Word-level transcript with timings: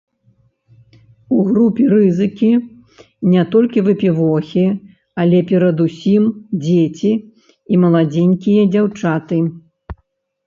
У 1.35 1.41
групе 1.47 1.83
рызыкі 1.91 2.47
не 3.33 3.43
толькі 3.55 3.83
выпівохі, 3.89 4.63
але 5.23 5.41
перадусім 5.51 6.23
дзеці 6.63 7.11
і 7.75 7.83
маладзенькія 7.83 8.63
дзяўчаты. 8.77 9.39